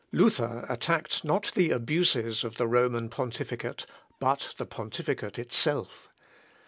Luther 0.11 0.65
attacked 0.67 1.23
not 1.23 1.51
the 1.53 1.69
abuses 1.69 2.43
of 2.43 2.57
the 2.57 2.65
Roman 2.65 3.07
pontificate, 3.07 3.85
but 4.17 4.55
the 4.57 4.65
pontificate 4.65 5.37
itself. 5.37 6.09